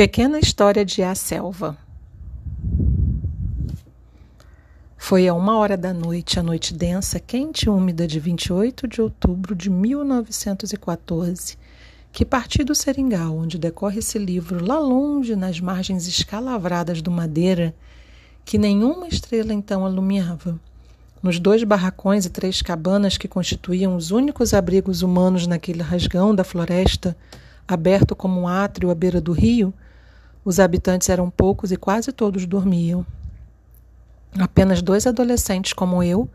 [0.00, 1.76] Pequena História de A Selva
[4.96, 9.02] Foi a uma hora da noite, a noite densa, quente e úmida de 28 de
[9.02, 11.58] outubro de 1914,
[12.10, 17.74] que parti do Seringal, onde decorre esse livro, lá longe, nas margens escalavradas do Madeira,
[18.42, 20.58] que nenhuma estrela então alumiava.
[21.22, 26.42] Nos dois barracões e três cabanas que constituíam os únicos abrigos humanos naquele rasgão da
[26.42, 27.14] floresta,
[27.68, 29.74] aberto como um átrio à beira do rio,
[30.44, 33.06] os habitantes eram poucos e quase todos dormiam.
[34.38, 36.28] Apenas dois adolescentes como eu,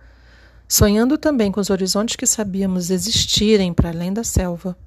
[0.68, 4.78] sonhando também com os horizontes que sabíamos existirem para além da selva,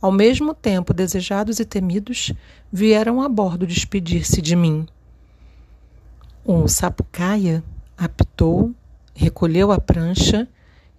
[0.00, 2.32] ao mesmo tempo desejados e temidos,
[2.72, 4.86] vieram a bordo despedir-se de mim.
[6.46, 7.64] Um sapucaia
[7.96, 8.72] apitou,
[9.14, 10.48] recolheu a prancha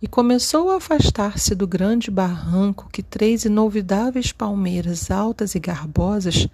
[0.01, 6.47] e começou a afastar-se do grande barranco que três inolvidáveis palmeiras altas e garbosas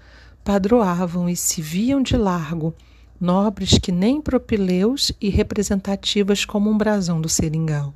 [0.45, 2.71] padroavam e se viam de largo,
[3.19, 7.91] nobres que nem propileus e representativas como um brasão do seringal.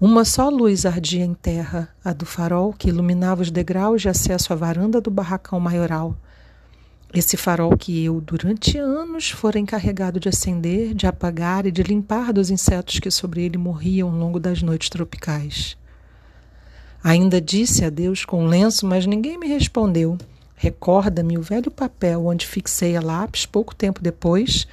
[0.00, 4.52] Uma só luz ardia em terra, a do farol que iluminava os degraus de acesso
[4.52, 6.16] à varanda do barracão maioral.
[7.14, 12.32] Esse farol que eu, durante anos, fora encarregado de acender, de apagar e de limpar
[12.32, 15.76] dos insetos que sobre ele morriam ao longo das noites tropicais.
[17.04, 20.18] Ainda disse a Deus com lenço, mas ninguém me respondeu.
[20.62, 24.68] Recorda-me o velho papel onde fixei a lápis pouco tempo depois,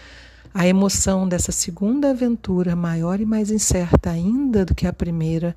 [0.53, 5.55] a emoção dessa segunda aventura, maior e mais incerta ainda do que a primeira,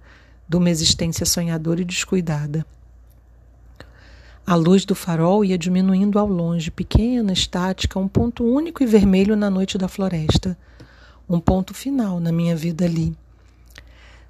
[0.49, 2.65] de uma existência sonhadora e descuidada.
[4.47, 9.35] A luz do farol ia diminuindo ao longe, pequena, estática, um ponto único e vermelho
[9.35, 10.57] na noite da floresta.
[11.29, 13.17] Um ponto final na minha vida ali.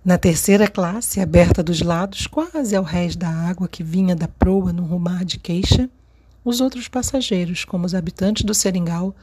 [0.05, 4.73] Na terceira classe, aberta dos lados, quase ao rés da água que vinha da proa
[4.73, 5.91] num rumar de queixa,
[6.45, 9.15] os outros passageiros, como os habitantes do seringal,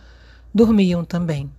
[0.54, 1.50] dormiam também.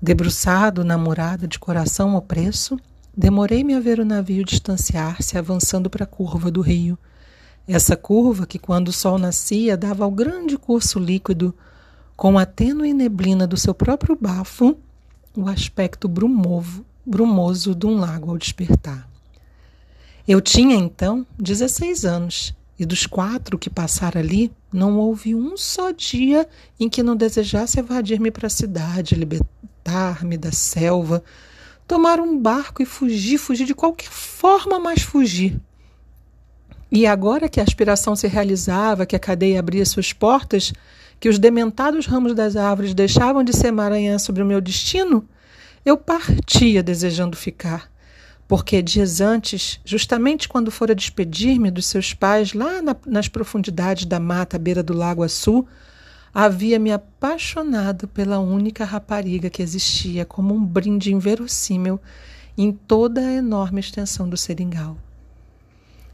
[0.00, 2.78] Debruçado na murada de coração opresso,
[3.14, 6.98] demorei-me a ver o navio distanciar-se, avançando para a curva do rio
[7.66, 11.54] essa curva que, quando o sol nascia, dava ao grande curso líquido,
[12.16, 14.76] com a tênue neblina do seu próprio bafo,
[15.36, 19.08] o aspecto brumovo, brumoso de um lago ao despertar.
[20.26, 25.90] Eu tinha então 16 anos e dos quatro que passaram ali, não houve um só
[25.90, 26.48] dia
[26.78, 31.22] em que não desejasse evadir-me para a cidade, libertar-me da selva,
[31.86, 35.60] tomar um barco e fugir, fugir de qualquer forma, mas fugir.
[36.90, 40.72] E agora que a aspiração se realizava, que a cadeia abria suas portas,
[41.18, 45.26] que os dementados ramos das árvores deixavam de se emaranhar sobre o meu destino,
[45.84, 47.90] eu partia desejando ficar.
[48.46, 54.20] Porque dias antes, justamente quando fora despedir-me dos seus pais lá na, nas profundidades da
[54.20, 55.66] mata à beira do Lago Açu,
[56.34, 62.00] havia me apaixonado pela única rapariga que existia como um brinde inverossímil
[62.56, 64.96] em toda a enorme extensão do seringal.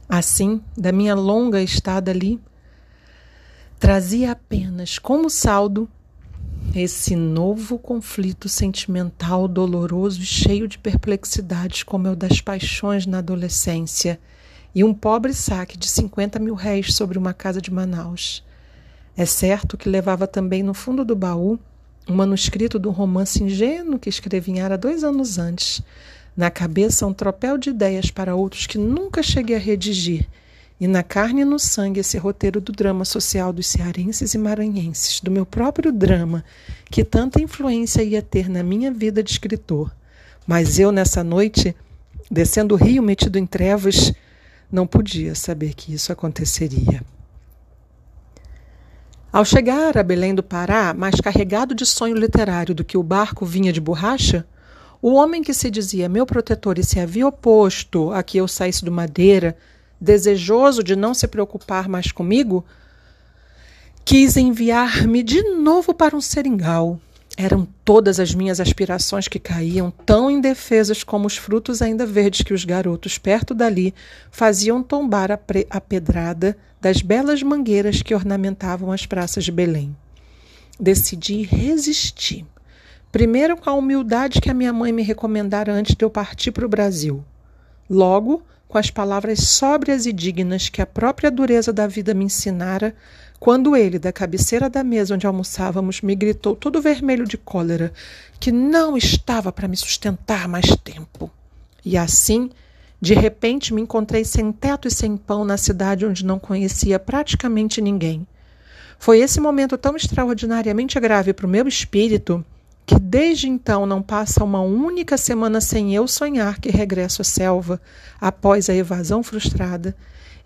[0.09, 2.41] Assim, da minha longa estada ali,
[3.78, 5.89] trazia apenas como saldo
[6.81, 13.19] esse novo conflito sentimental doloroso e cheio de perplexidades, como é o das paixões na
[13.19, 14.19] adolescência,
[14.75, 18.44] e um pobre saque de 50 mil réis sobre uma casa de Manaus.
[19.16, 21.59] É certo que levava também no fundo do baú
[22.09, 25.83] um manuscrito um romance ingênuo que escrevinhara dois anos antes,
[26.37, 30.27] na cabeça, um tropel de ideias para outros que nunca cheguei a redigir.
[30.81, 35.21] E na carne e no sangue, esse roteiro do drama social dos cearenses e maranhenses,
[35.21, 36.44] do meu próprio drama,
[36.89, 39.93] que tanta influência ia ter na minha vida de escritor.
[40.47, 41.75] Mas eu, nessa noite,
[42.31, 44.12] descendo o rio metido em trevas,
[44.71, 47.03] não podia saber que isso aconteceria.
[49.33, 53.45] Ao chegar a Belém do Pará, mais carregado de sonho literário do que o barco
[53.45, 54.47] vinha de borracha,
[55.03, 58.84] o homem que se dizia meu protetor e se havia oposto a que eu saísse
[58.84, 59.56] do Madeira,
[60.00, 62.64] desejoso de não se preocupar mais comigo,
[64.04, 67.00] quis enviar-me de novo para um seringal.
[67.36, 72.53] Eram todas as minhas aspirações que caíam, tão indefesas como os frutos ainda verdes que
[72.53, 73.95] os garotos perto dali
[74.30, 75.39] faziam tombar a,
[75.71, 79.97] a pedrada das belas mangueiras que ornamentavam as praças de Belém.
[80.80, 82.44] Decidi resistir
[83.10, 86.66] Primeiro, com a humildade que a minha mãe me recomendara antes de eu partir para
[86.66, 87.24] o Brasil.
[87.89, 92.94] Logo, com as palavras sóbrias e dignas que a própria dureza da vida me ensinara,
[93.41, 97.92] quando ele, da cabeceira da mesa onde almoçávamos, me gritou todo vermelho de cólera
[98.38, 101.30] que não estava para me sustentar mais tempo.
[101.84, 102.50] E assim,
[103.00, 107.80] de repente, me encontrei sem teto e sem pão na cidade onde não conhecia praticamente
[107.80, 108.26] ninguém.
[108.98, 112.44] Foi esse momento tão extraordinariamente grave para o meu espírito
[112.89, 117.79] que desde então não passa uma única semana sem eu sonhar que regresso à selva
[118.19, 119.95] após a evasão frustrada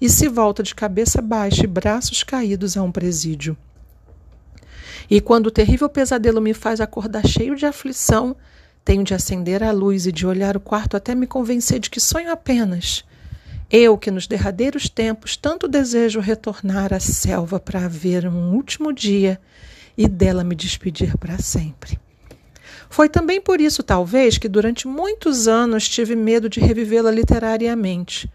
[0.01, 3.57] e se volta de cabeça baixa e braços caídos a um presídio.
[5.09, 8.35] E quando o terrível pesadelo me faz acordar cheio de aflição,
[8.85, 12.01] tenho de acender a luz e de olhar o quarto até me convencer de que
[12.01, 13.05] sonho apenas.
[13.71, 19.41] Eu, que nos derradeiros tempos tanto desejo retornar à selva para ver um último dia
[19.97, 22.01] e dela me despedir para sempre.
[22.93, 28.31] Foi também por isso, talvez, que durante muitos anos tive medo de revivê-la literariamente.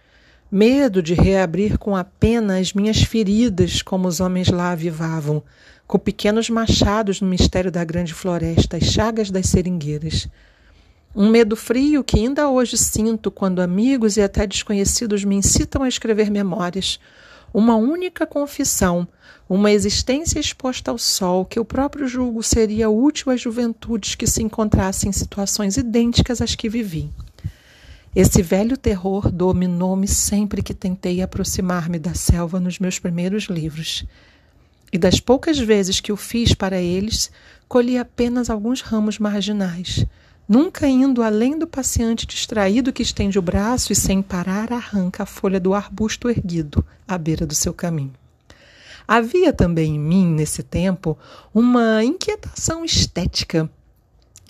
[0.52, 5.44] Medo de reabrir com a pena as minhas feridas, como os homens lá avivavam,
[5.86, 10.28] com pequenos machados no mistério da grande floresta, as chagas das seringueiras.
[11.16, 15.88] Um medo frio que ainda hoje sinto quando amigos e até desconhecidos me incitam a
[15.88, 17.00] escrever memórias.
[17.54, 19.08] Uma única confissão,
[19.50, 24.44] uma existência exposta ao sol que eu próprio julgo seria útil às juventudes que se
[24.44, 27.10] encontrassem em situações idênticas às que vivi.
[28.16, 34.06] Esse velho terror dominou-me sempre que tentei aproximar-me da selva nos meus primeiros livros.
[34.92, 37.30] E das poucas vezes que o fiz para eles,
[37.68, 40.06] colhi apenas alguns ramos marginais,
[40.48, 45.26] nunca indo além do passeante distraído que estende o braço e sem parar arranca a
[45.26, 48.14] folha do arbusto erguido à beira do seu caminho.
[49.08, 51.18] Havia também em mim, nesse tempo,
[51.54, 53.70] uma inquietação estética,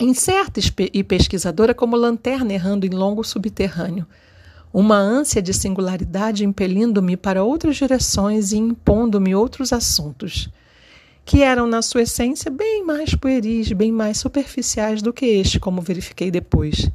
[0.00, 0.60] incerta
[0.92, 4.06] e pesquisadora como lanterna errando em longo subterrâneo,
[4.72, 10.50] uma ânsia de singularidade impelindo-me para outras direções e impondo-me outros assuntos,
[11.28, 15.82] que eram, na sua essência, bem mais pueris, bem mais superficiais do que este, como
[15.82, 16.90] verifiquei depois.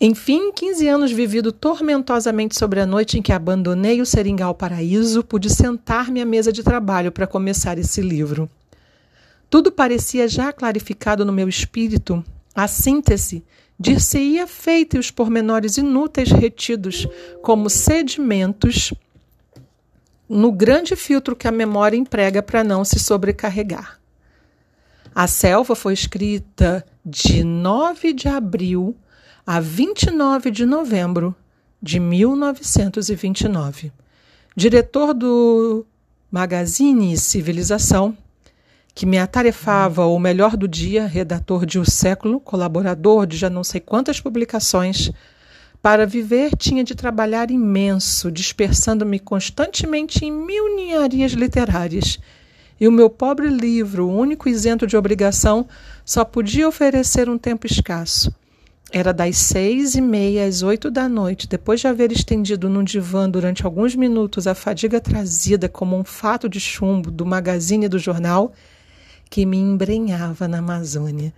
[0.00, 5.48] Enfim, 15 anos vivido tormentosamente sobre a noite em que abandonei o Seringal Paraíso, pude
[5.48, 8.50] sentar-me à mesa de trabalho para começar esse livro.
[9.48, 13.44] Tudo parecia já clarificado no meu espírito, a síntese
[13.78, 17.06] dir-se-ia feita e os pormenores inúteis retidos
[17.42, 18.92] como sedimentos
[20.32, 24.00] no grande filtro que a memória emprega para não se sobrecarregar.
[25.14, 28.96] A Selva foi escrita de 9 de abril
[29.46, 31.36] a 29 de novembro
[31.82, 33.92] de 1929.
[34.56, 35.84] Diretor do
[36.30, 38.16] Magazine Civilização,
[38.94, 43.62] que me atarefava o melhor do dia, redator de O Século, colaborador de já não
[43.62, 45.10] sei quantas publicações,
[45.82, 52.20] para viver tinha de trabalhar imenso, dispersando-me constantemente em mil ninharias literárias.
[52.80, 55.66] E o meu pobre livro, único isento de obrigação,
[56.04, 58.32] só podia oferecer um tempo escasso.
[58.92, 63.28] Era das seis e meia às oito da noite, depois de haver estendido num divã
[63.28, 68.52] durante alguns minutos a fadiga trazida como um fato de chumbo do magazine do jornal,
[69.28, 71.32] que me embrenhava na Amazônia.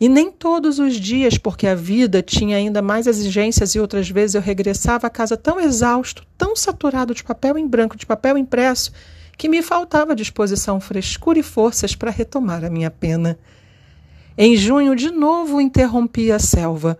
[0.00, 4.36] E nem todos os dias, porque a vida tinha ainda mais exigências e outras vezes
[4.36, 8.92] eu regressava a casa tão exausto, tão saturado de papel em branco, de papel impresso,
[9.36, 13.36] que me faltava disposição, frescura e forças para retomar a minha pena.
[14.36, 16.96] Em junho, de novo interrompi a selva.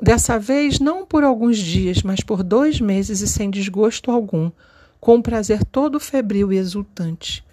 [0.00, 4.50] Dessa vez, não por alguns dias, mas por dois meses e sem desgosto algum,
[4.98, 7.44] com um prazer todo febril e exultante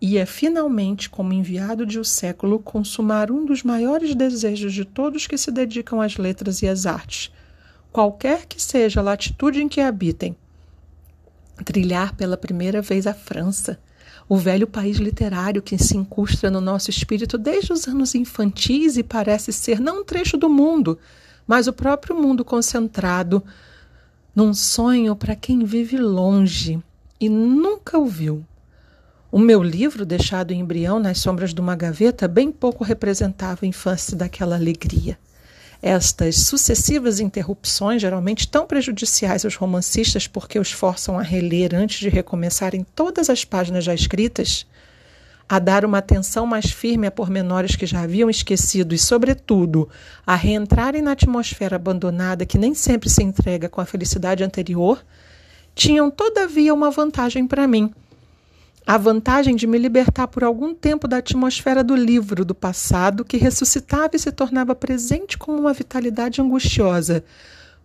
[0.00, 5.36] ia finalmente, como enviado de o século, consumar um dos maiores desejos de todos que
[5.36, 7.32] se dedicam às letras e às artes,
[7.90, 10.36] qualquer que seja a latitude em que habitem.
[11.64, 13.80] Trilhar pela primeira vez a França,
[14.28, 19.02] o velho país literário que se incrustra no nosso espírito desde os anos infantis e
[19.02, 20.98] parece ser não um trecho do mundo,
[21.46, 23.42] mas o próprio mundo concentrado
[24.34, 26.80] num sonho para quem vive longe
[27.18, 28.44] e nunca o viu.
[29.30, 33.68] O meu livro, deixado em embrião nas sombras de uma gaveta, bem pouco representava a
[33.68, 35.18] infância daquela alegria.
[35.82, 42.08] Estas sucessivas interrupções, geralmente tão prejudiciais aos romancistas porque os forçam a reler antes de
[42.08, 44.66] recomeçarem todas as páginas já escritas,
[45.46, 49.90] a dar uma atenção mais firme a pormenores que já haviam esquecido e, sobretudo,
[50.26, 55.04] a reentrarem na atmosfera abandonada que nem sempre se entrega com a felicidade anterior,
[55.74, 57.92] tinham, todavia, uma vantagem para mim
[58.88, 63.36] a vantagem de me libertar por algum tempo da atmosfera do livro do passado que
[63.36, 67.22] ressuscitava e se tornava presente com uma vitalidade angustiosa.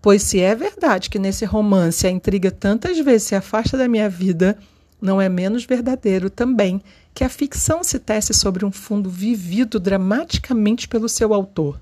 [0.01, 4.09] Pois se é verdade que nesse romance a intriga tantas vezes se afasta da minha
[4.09, 4.57] vida,
[5.01, 6.81] não é menos verdadeiro também
[7.13, 11.81] que a ficção se tece sobre um fundo vivido dramaticamente pelo seu autor.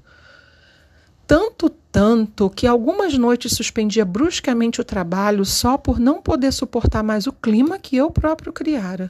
[1.31, 7.25] Tanto, tanto, que algumas noites suspendia bruscamente o trabalho só por não poder suportar mais
[7.25, 9.09] o clima que eu próprio criara.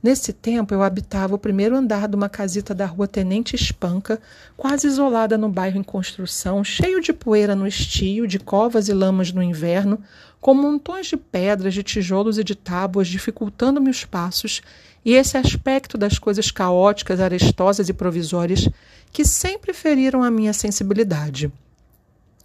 [0.00, 4.20] Nesse tempo, eu habitava o primeiro andar de uma casita da rua Tenente Espanca,
[4.56, 9.32] quase isolada no bairro em construção, cheio de poeira no estio, de covas e lamas
[9.32, 10.00] no inverno,
[10.40, 14.62] com montões de pedras, de tijolos e de tábuas dificultando-me os passos,
[15.04, 18.68] e esse aspecto das coisas caóticas, arestosas e provisórias
[19.12, 21.52] que sempre feriram a minha sensibilidade.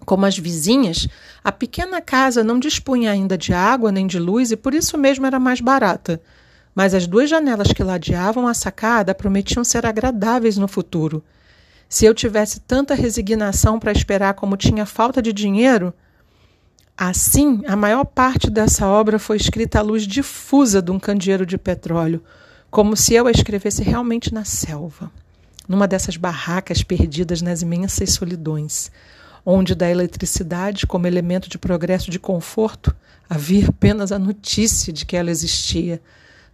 [0.05, 1.07] Como as vizinhas,
[1.43, 5.25] a pequena casa não dispunha ainda de água nem de luz e por isso mesmo
[5.25, 6.21] era mais barata
[6.75, 11.23] mas as duas janelas que ladeavam a sacada prometiam ser agradáveis no futuro.
[11.87, 15.93] Se eu tivesse tanta resignação para esperar como tinha falta de dinheiro,
[16.97, 21.57] assim a maior parte dessa obra foi escrita à luz difusa de um candeeiro de
[21.57, 22.23] petróleo,
[22.73, 25.11] como se eu a escrevesse realmente na selva,
[25.69, 28.91] numa dessas barracas perdidas nas imensas solidões,
[29.45, 32.91] onde da eletricidade como elemento de progresso de conforto
[33.29, 36.01] havia apenas a notícia de que ela existia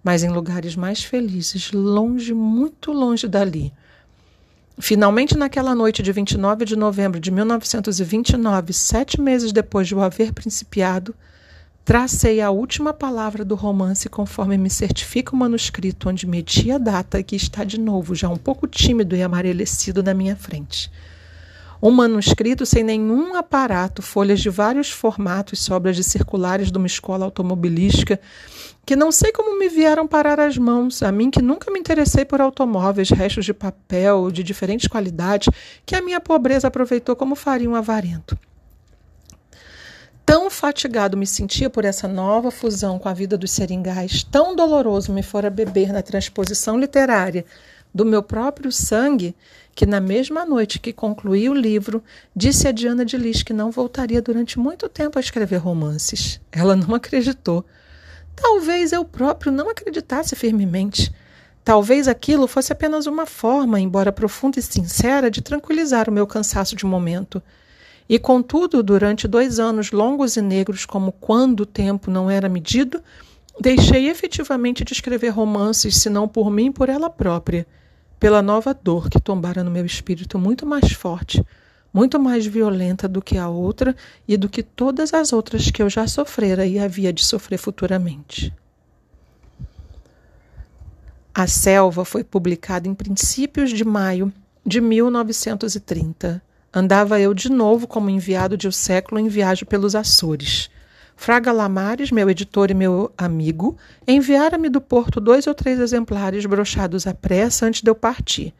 [0.03, 3.71] mas em lugares mais felizes, longe, muito longe dali.
[4.77, 10.33] Finalmente, naquela noite de 29 de novembro de 1929, sete meses depois de o haver
[10.33, 11.15] principiado,
[11.89, 17.23] tracei a última palavra do romance conforme me certifica o manuscrito, onde meti a data
[17.23, 20.91] que está de novo, já um pouco tímido e amarelecido na minha frente.
[21.81, 27.25] Um manuscrito sem nenhum aparato, folhas de vários formatos, sobras de circulares de uma escola
[27.25, 28.19] automobilística,
[28.85, 32.23] que não sei como me vieram parar as mãos, a mim que nunca me interessei
[32.23, 35.49] por automóveis, restos de papel de diferentes qualidades,
[35.87, 38.37] que a minha pobreza aproveitou como faria um avarento.
[40.29, 45.11] Tão fatigado me sentia por essa nova fusão com a vida dos seringais, tão doloroso
[45.11, 47.43] me fora beber na transposição literária
[47.91, 49.35] do meu próprio sangue,
[49.73, 52.03] que na mesma noite que concluí o livro,
[52.35, 56.39] disse a Diana de Lis que não voltaria durante muito tempo a escrever romances.
[56.51, 57.65] Ela não acreditou.
[58.35, 61.11] Talvez eu próprio não acreditasse firmemente.
[61.63, 66.75] Talvez aquilo fosse apenas uma forma, embora profunda e sincera, de tranquilizar o meu cansaço
[66.75, 67.41] de momento.
[68.09, 73.01] E, contudo, durante dois anos longos e negros, como quando o tempo não era medido,
[73.61, 77.67] deixei efetivamente de escrever romances, se não por mim, por ela própria
[78.19, 81.43] pela nova dor que tombara no meu espírito muito mais forte,
[81.93, 83.95] muito mais violenta do que a outra
[84.27, 88.53] e do que todas as outras que eu já sofrera e havia de sofrer futuramente.
[91.33, 94.31] A Selva foi publicada em princípios de maio
[94.65, 96.41] de 1930.
[96.73, 100.69] Andava eu de novo como enviado de um século em viagem pelos Açores.
[101.15, 103.75] Fraga Lamares, meu editor e meu amigo,
[104.07, 108.53] enviara-me do porto dois ou três exemplares brochados à pressa antes de eu partir.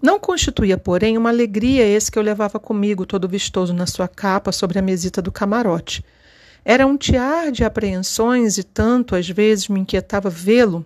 [0.00, 4.50] Não constituía, porém, uma alegria esse que eu levava comigo, todo vistoso na sua capa,
[4.50, 6.04] sobre a mesita do camarote.
[6.64, 10.84] Era um tiar de apreensões e tanto, às vezes, me inquietava vê-lo,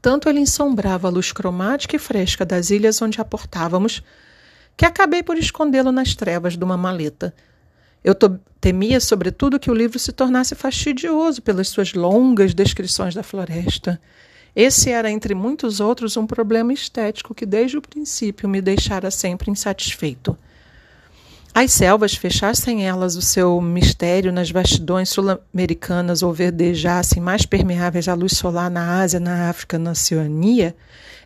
[0.00, 4.02] tanto ele ensombrava a luz cromática e fresca das ilhas onde aportávamos,
[4.76, 7.34] que acabei por escondê-lo nas trevas de uma maleta.
[8.04, 8.14] Eu
[8.60, 14.00] temia, sobretudo, que o livro se tornasse fastidioso pelas suas longas descrições da floresta.
[14.54, 19.50] Esse era, entre muitos outros, um problema estético que desde o princípio me deixara sempre
[19.50, 20.36] insatisfeito.
[21.58, 28.12] As selvas fechassem elas o seu mistério nas vastidões sul-americanas ou verdejassem mais permeáveis à
[28.12, 30.76] luz solar na Ásia, na África, na Oceania,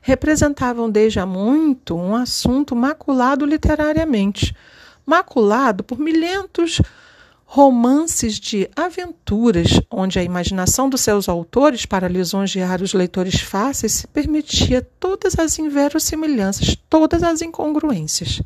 [0.00, 4.54] representavam desde há muito um assunto maculado literariamente,
[5.04, 6.80] maculado por milhentos
[7.44, 14.06] romances de aventuras, onde a imaginação dos seus autores, para lisonjear os leitores fáceis, se
[14.06, 18.40] permitia todas as inverossimilhanças, todas as incongruências.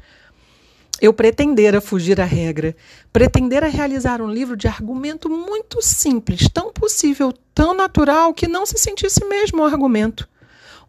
[1.00, 2.74] Eu pretendera fugir à regra,
[3.12, 8.78] pretendera realizar um livro de argumento muito simples, tão possível, tão natural, que não se
[8.78, 10.28] sentisse mesmo o argumento.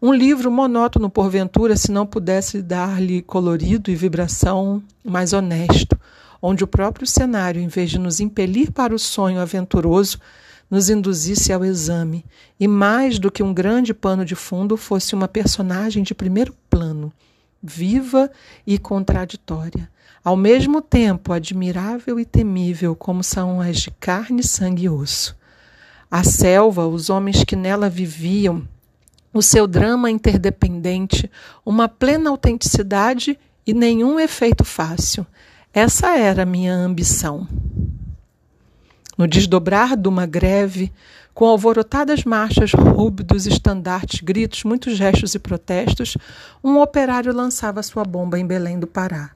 [0.00, 5.98] Um livro monótono, porventura, se não pudesse dar-lhe colorido e vibração mais honesto,
[6.40, 10.20] onde o próprio cenário, em vez de nos impelir para o sonho aventuroso,
[10.70, 12.24] nos induzisse ao exame,
[12.58, 17.12] e mais do que um grande pano de fundo, fosse uma personagem de primeiro plano,
[17.62, 18.30] viva
[18.66, 19.90] e contraditória,
[20.26, 25.36] ao mesmo tempo admirável e temível, como são as de carne, sangue e osso.
[26.10, 28.66] A selva, os homens que nela viviam,
[29.32, 31.30] o seu drama interdependente,
[31.64, 35.24] uma plena autenticidade e nenhum efeito fácil.
[35.72, 37.46] Essa era a minha ambição.
[39.16, 40.92] No desdobrar de uma greve,
[41.32, 46.16] com alvorotadas marchas, rúbidos estandartes, gritos, muitos gestos e protestos,
[46.64, 49.30] um operário lançava sua bomba em Belém do Pará.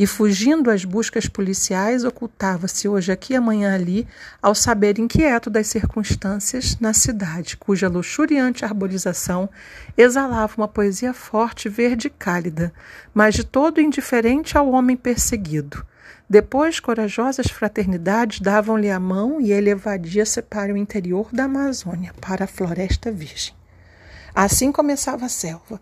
[0.00, 4.08] E, fugindo às buscas policiais, ocultava-se hoje aqui, amanhã ali,
[4.40, 9.50] ao saber inquieto das circunstâncias na cidade, cuja luxuriante arborização
[9.98, 12.72] exalava uma poesia forte, verde e cálida,
[13.12, 15.84] mas de todo indiferente ao homem perseguido.
[16.26, 22.44] Depois, corajosas fraternidades davam-lhe a mão e ele evadia-se para o interior da Amazônia, para
[22.44, 23.52] a floresta virgem.
[24.34, 25.78] Assim começava a selva.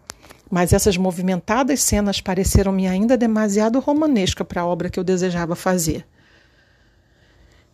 [0.51, 6.07] Mas essas movimentadas cenas pareceram-me ainda demasiado romanesca para a obra que eu desejava fazer.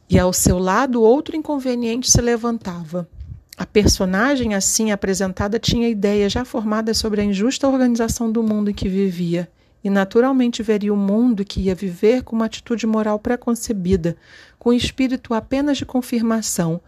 [0.08, 3.08] E ao seu lado, outro inconveniente se levantava.
[3.56, 8.74] A personagem assim apresentada tinha ideias já formadas sobre a injusta organização do mundo em
[8.74, 9.48] que vivia
[9.84, 14.16] e naturalmente veria o mundo que ia viver com uma atitude moral preconcebida,
[14.58, 16.80] com espírito apenas de confirmação,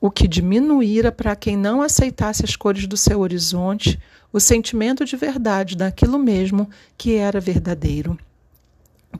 [0.00, 3.98] o que diminuíra para quem não aceitasse as cores do seu horizonte
[4.32, 8.18] o sentimento de verdade daquilo mesmo que era verdadeiro.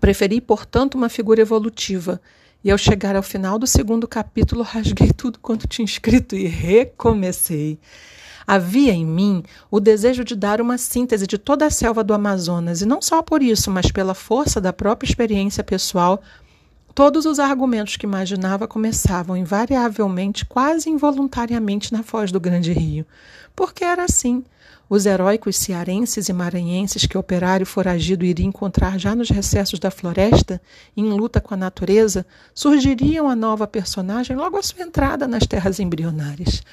[0.01, 2.21] Preferi, portanto, uma figura evolutiva,
[2.63, 7.79] e ao chegar ao final do segundo capítulo, rasguei tudo quanto tinha escrito e recomecei.
[8.47, 12.83] Havia em mim o desejo de dar uma síntese de toda a selva do Amazonas,
[12.83, 16.23] e não só por isso, mas pela força da própria experiência pessoal.
[16.99, 23.07] Todos os argumentos que imaginava começavam invariavelmente, quase involuntariamente, na foz do grande rio.
[23.55, 24.43] Porque era assim.
[24.91, 29.93] Os heróicos cearenses e maranhenses que o operário foragido iria encontrar já nos recessos da
[29.93, 30.61] floresta,
[30.97, 35.79] em luta com a natureza, surgiriam a nova personagem logo à sua entrada nas terras
[35.79, 36.65] embrionárias.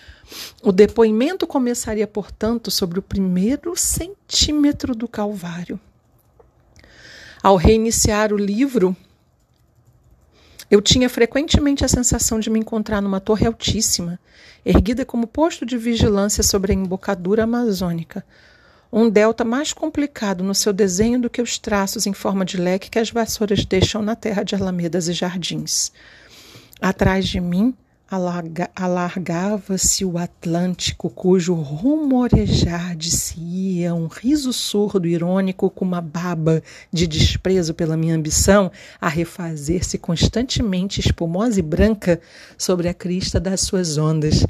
[0.63, 5.79] O depoimento começaria, portanto, sobre o primeiro centímetro do Calvário.
[7.43, 8.97] Ao reiniciar o livro,
[10.69, 14.19] eu tinha frequentemente a sensação de me encontrar numa torre altíssima,
[14.65, 18.25] erguida como posto de vigilância sobre a embocadura amazônica.
[18.91, 22.89] Um delta mais complicado no seu desenho do que os traços em forma de leque
[22.89, 25.91] que as vassouras deixam na terra de alamedas e jardins.
[26.81, 27.75] Atrás de mim,
[28.07, 36.61] alargava-se o Atlântico, cujo rumorejar de se ia um riso surdo irônico com uma baba
[36.93, 42.21] de desprezo pela minha ambição a refazer-se constantemente espumosa e branca
[42.55, 44.45] sobre a crista das suas ondas.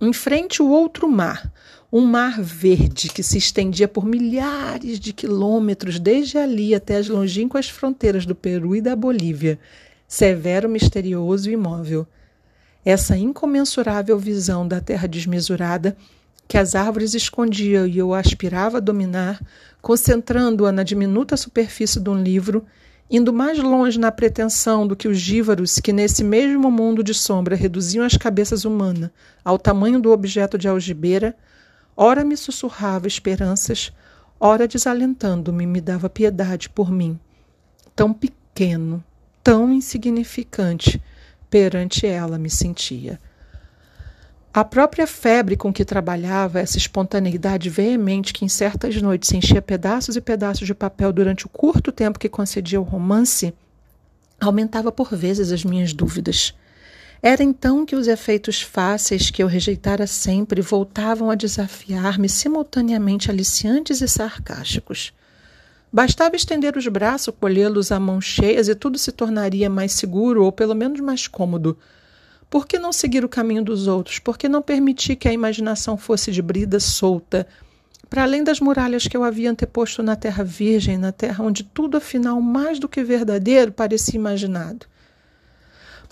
[0.00, 1.52] Em frente, o outro mar,
[1.92, 7.68] um mar verde que se estendia por milhares de quilômetros desde ali até as longínquas
[7.68, 9.60] fronteiras do Peru e da Bolívia,
[10.08, 12.04] severo, misterioso e imóvel
[12.84, 15.96] essa incomensurável visão da terra desmesurada
[16.50, 19.40] que as árvores escondiam e eu aspirava a dominar,
[19.80, 22.66] concentrando-a na diminuta superfície de um livro,
[23.08, 27.54] indo mais longe na pretensão do que os gívaros que nesse mesmo mundo de sombra
[27.54, 29.10] reduziam as cabeças humanas
[29.44, 31.36] ao tamanho do objeto de algibeira,
[31.96, 33.92] ora me sussurrava esperanças,
[34.40, 37.16] ora desalentando-me me dava piedade por mim,
[37.94, 39.04] tão pequeno,
[39.42, 41.00] tão insignificante,
[41.50, 43.18] perante ela me sentia.
[44.52, 50.16] A própria febre com que trabalhava, essa espontaneidade veemente que em certas noites enchia pedaços
[50.16, 53.54] e pedaços de papel durante o curto tempo que concedia ao romance,
[54.40, 56.52] aumentava por vezes as minhas dúvidas.
[57.22, 64.00] Era então que os efeitos fáceis que eu rejeitara sempre voltavam a desafiar-me simultaneamente aliciantes
[64.00, 65.12] e sarcásticos.
[65.92, 70.52] Bastava estender os braços, colhê-los a mãos cheias e tudo se tornaria mais seguro ou
[70.52, 71.76] pelo menos mais cômodo.
[72.48, 74.20] Por que não seguir o caminho dos outros?
[74.20, 77.44] Por que não permitir que a imaginação fosse de brida solta,
[78.08, 81.96] para além das muralhas que eu havia anteposto na terra virgem, na terra onde tudo,
[81.96, 84.86] afinal, mais do que verdadeiro, parecia imaginado?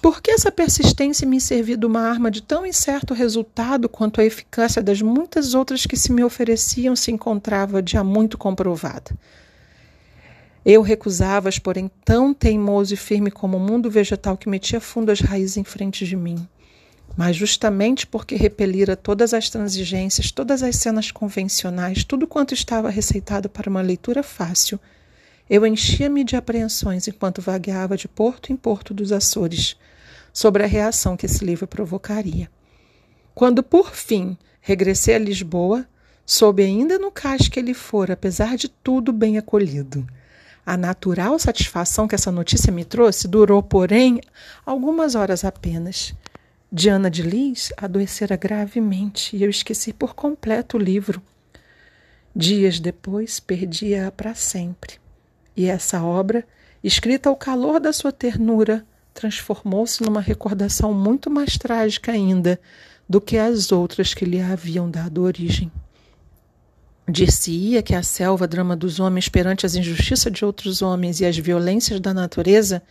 [0.02, 4.24] Por que essa persistência me serviu de uma arma de tão incerto resultado quanto a
[4.24, 9.12] eficácia das muitas outras que se me ofereciam se encontrava há muito comprovada?
[10.70, 15.18] Eu recusava-as, porém, tão teimoso e firme como o mundo vegetal que metia fundo as
[15.18, 16.46] raízes em frente de mim.
[17.16, 23.48] Mas justamente porque repelira todas as transigências, todas as cenas convencionais, tudo quanto estava receitado
[23.48, 24.78] para uma leitura fácil,
[25.48, 29.74] eu enchia-me de apreensões enquanto vagueava de porto em porto dos Açores,
[30.34, 32.50] sobre a reação que esse livro provocaria.
[33.34, 35.88] Quando, por fim, regressei a Lisboa,
[36.26, 40.06] soube ainda no cais que ele fora, apesar de tudo, bem acolhido.
[40.68, 44.20] A natural satisfação que essa notícia me trouxe durou, porém,
[44.66, 46.14] algumas horas apenas.
[46.70, 51.22] Diana de Lis adoecera gravemente e eu esqueci por completo o livro.
[52.36, 55.00] Dias depois, perdia-a para sempre.
[55.56, 56.46] E essa obra,
[56.84, 62.60] escrita ao calor da sua ternura, transformou-se numa recordação muito mais trágica ainda
[63.08, 65.72] do que as outras que lhe haviam dado origem.
[67.10, 71.38] Dir-se-ia que a selva, drama dos homens perante as injustiças de outros homens e as
[71.38, 72.82] violências da natureza,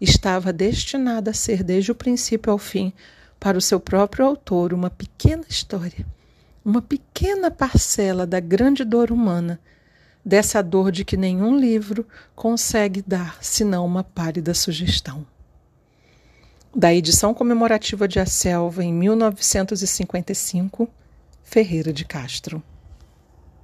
[0.00, 2.92] estava destinada a ser, desde o princípio ao fim,
[3.38, 6.04] para o seu próprio autor, uma pequena história,
[6.64, 9.60] uma pequena parcela da grande dor humana,
[10.24, 15.24] dessa dor de que nenhum livro consegue dar senão uma pálida sugestão.
[16.74, 20.88] Da edição comemorativa de A Selva, em 1955,
[21.44, 22.60] Ferreira de Castro.